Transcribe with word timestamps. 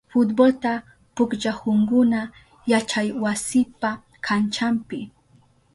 Futbolta 0.13 0.71
pukllahunkuna 1.15 2.21
yachaywasipa 2.73 3.89
kanchanpi. 4.29 4.99